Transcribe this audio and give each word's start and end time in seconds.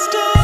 stars. 0.00 0.39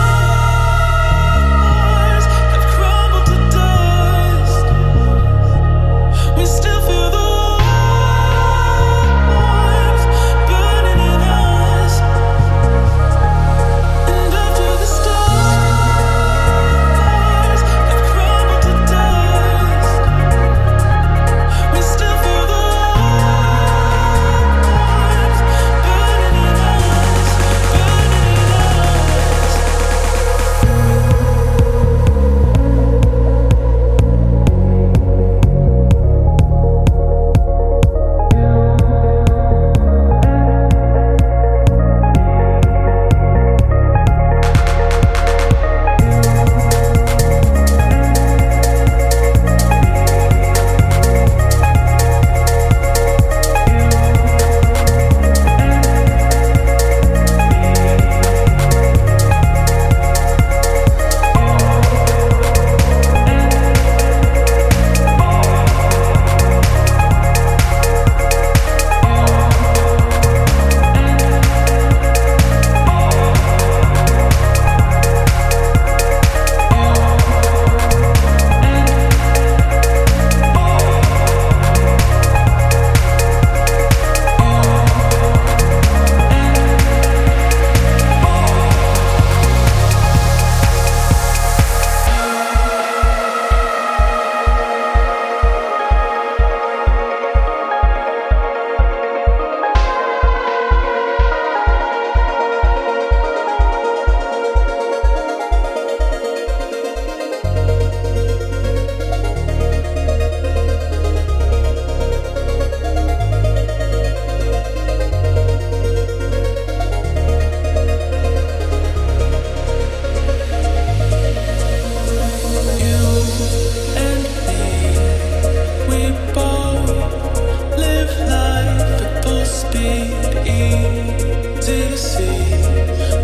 to 130.57 131.97
see? 131.97 133.16